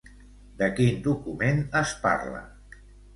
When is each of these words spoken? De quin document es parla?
De 0.61 0.69
quin 0.79 0.95
document 1.07 1.61
es 1.81 1.91
parla? 2.07 2.41